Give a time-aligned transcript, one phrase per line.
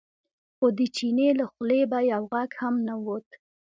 [0.57, 3.27] خو د چیني له خولې به یو غږ هم نه ووت.